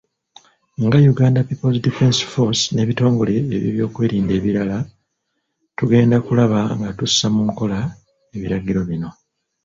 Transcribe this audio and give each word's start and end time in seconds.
Nga 0.85 0.97
Uganda 1.13 1.45
People's 1.47 1.83
Defence 1.85 2.19
Force 2.31 2.63
n'ebitongole 2.73 3.33
byebyokwerinda 3.49 4.31
ebirala, 4.39 4.77
tugenda 5.77 6.17
kulaba 6.25 6.59
nga 6.77 6.89
tussa 6.97 7.27
mu 7.33 7.41
nkola 7.49 7.79
ebiragiro 8.35 8.81
bino. 8.89 9.09